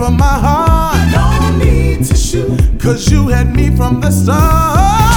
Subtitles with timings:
[0.00, 0.96] from my heart.
[1.12, 2.58] No need to shoot.
[2.80, 5.09] Cause you had me from the start.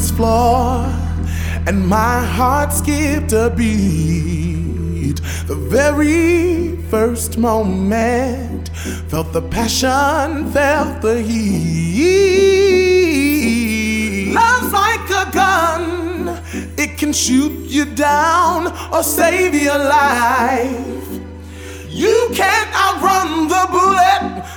[0.00, 0.86] Dance floor,
[1.66, 5.20] and my heart skipped a beat.
[5.46, 8.70] The very first moment,
[9.08, 11.52] felt the passion, felt the heat.
[14.34, 16.40] Love's like a gun,
[16.78, 21.20] it can shoot you down or save your life.
[21.88, 22.99] You can't bullet.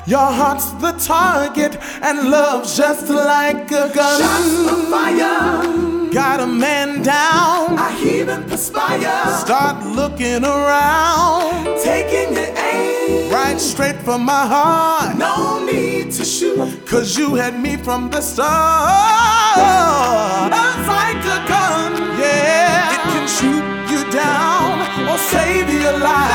[0.05, 4.19] Your heart's the target, and love's just like a gun.
[4.19, 6.11] Shots of fire.
[6.11, 7.79] Got a man down.
[7.79, 9.25] I even perspire.
[9.39, 11.79] Start looking around.
[11.81, 13.31] Taking your aim.
[13.31, 15.17] Right straight for my heart.
[15.17, 16.85] No need to shoot.
[16.85, 19.57] Cause you had me from the start.
[20.51, 21.93] Love's like a gun.
[22.19, 22.93] Yeah.
[22.93, 26.32] It can shoot you down or save your life.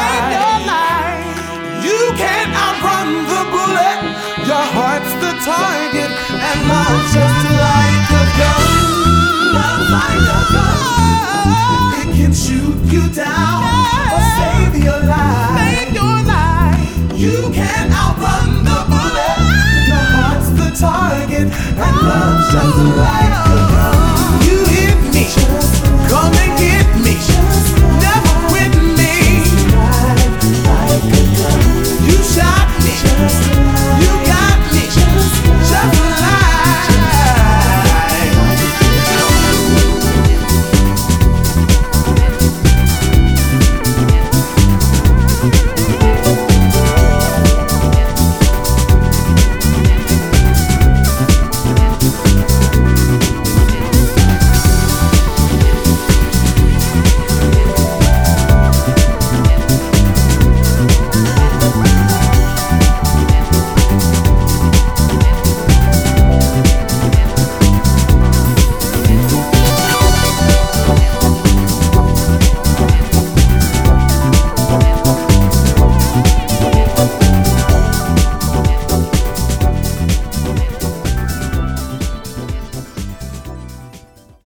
[5.56, 6.12] Target,
[6.48, 8.64] and love's just like a gun.
[9.97, 11.92] Like a gun.
[12.00, 14.20] It can shoot you down or.
[14.36, 15.58] Save your life.